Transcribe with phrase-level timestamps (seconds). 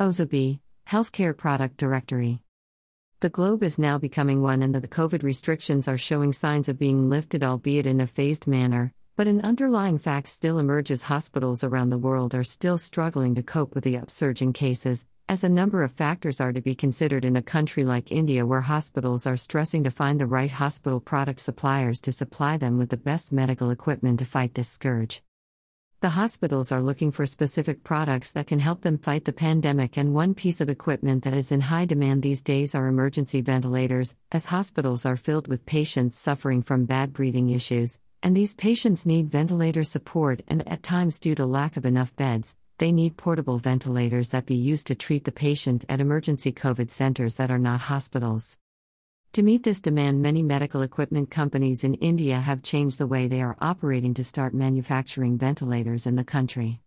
[0.00, 0.58] OZAB,
[0.88, 2.40] Healthcare Product Directory.
[3.20, 7.08] The globe is now becoming one, and the COVID restrictions are showing signs of being
[7.08, 8.92] lifted, albeit in a phased manner.
[9.14, 13.76] But an underlying fact still emerges hospitals around the world are still struggling to cope
[13.76, 17.36] with the upsurge in cases, as a number of factors are to be considered in
[17.36, 22.00] a country like India, where hospitals are stressing to find the right hospital product suppliers
[22.00, 25.22] to supply them with the best medical equipment to fight this scourge.
[26.04, 30.12] The hospitals are looking for specific products that can help them fight the pandemic, and
[30.12, 34.44] one piece of equipment that is in high demand these days are emergency ventilators, as
[34.44, 39.82] hospitals are filled with patients suffering from bad breathing issues, and these patients need ventilator
[39.82, 44.44] support, and at times, due to lack of enough beds, they need portable ventilators that
[44.44, 48.58] be used to treat the patient at emergency COVID centers that are not hospitals.
[49.34, 53.42] To meet this demand, many medical equipment companies in India have changed the way they
[53.42, 56.78] are operating to start manufacturing ventilators in the country.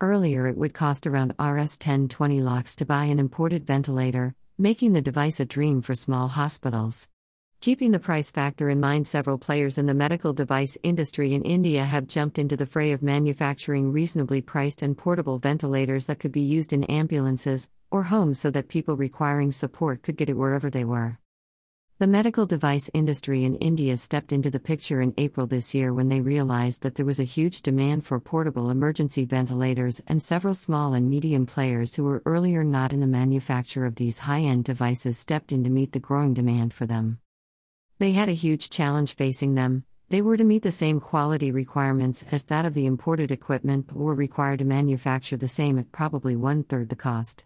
[0.00, 4.92] Earlier, it would cost around Rs 10 20 lakhs to buy an imported ventilator, making
[4.92, 7.08] the device a dream for small hospitals.
[7.60, 11.82] Keeping the price factor in mind, several players in the medical device industry in India
[11.84, 16.42] have jumped into the fray of manufacturing reasonably priced and portable ventilators that could be
[16.42, 20.84] used in ambulances or homes so that people requiring support could get it wherever they
[20.84, 21.18] were.
[22.00, 26.08] The medical device industry in India stepped into the picture in April this year when
[26.08, 30.94] they realized that there was a huge demand for portable emergency ventilators, and several small
[30.94, 35.18] and medium players who were earlier not in the manufacture of these high end devices
[35.18, 37.18] stepped in to meet the growing demand for them.
[37.98, 39.82] They had a huge challenge facing them.
[40.08, 43.96] They were to meet the same quality requirements as that of the imported equipment, but
[43.96, 47.44] were required to manufacture the same at probably one third the cost.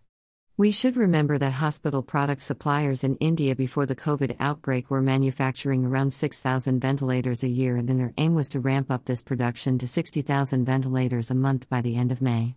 [0.58, 5.86] We should remember that hospital product suppliers in India before the COVID outbreak were manufacturing
[5.86, 9.88] around 6,000 ventilators a year, and their aim was to ramp up this production to
[9.88, 12.56] 60,000 ventilators a month by the end of May.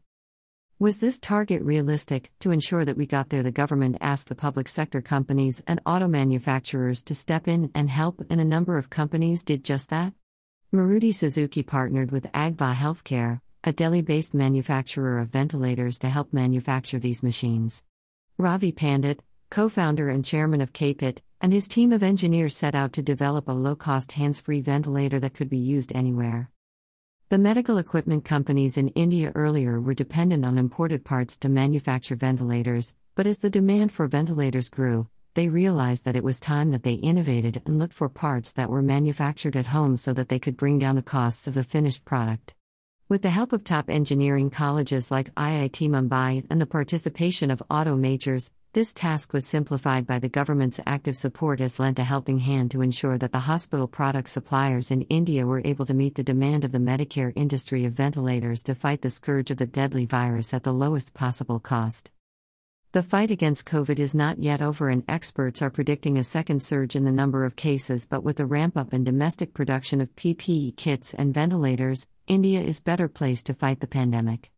[0.78, 2.34] Was this target realistic?
[2.42, 6.10] To ensure that we got there, the government asked the public sector companies and auto
[6.10, 10.12] manufacturers to step in and help, and a number of companies did just that.
[10.74, 17.00] Maruti Suzuki partnered with Agva Healthcare, a Delhi based manufacturer of ventilators, to help manufacture
[17.00, 17.84] these machines.
[18.38, 22.94] Ravi Pandit, co founder and chairman of KPIT, and his team of engineers set out
[22.94, 26.52] to develop a low cost hands free ventilator that could be used anywhere.
[27.30, 32.94] The medical equipment companies in India earlier were dependent on imported parts to manufacture ventilators,
[33.16, 36.94] but as the demand for ventilators grew, they realized that it was time that they
[36.94, 40.78] innovated and looked for parts that were manufactured at home so that they could bring
[40.78, 42.54] down the costs of the finished product.
[43.08, 47.96] With the help of top engineering colleges like IIT Mumbai and the participation of auto
[47.96, 52.72] majors, this task was simplified by the government's active support as lent a helping hand
[52.72, 56.66] to ensure that the hospital product suppliers in India were able to meet the demand
[56.66, 60.64] of the Medicare industry of ventilators to fight the scourge of the deadly virus at
[60.64, 62.10] the lowest possible cost.
[62.96, 66.96] The fight against COVID is not yet over, and experts are predicting a second surge
[66.96, 68.06] in the number of cases.
[68.06, 72.80] But with the ramp up in domestic production of PPE kits and ventilators, India is
[72.80, 74.50] better placed to fight the pandemic.